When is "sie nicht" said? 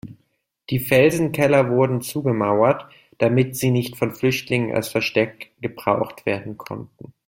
3.55-3.97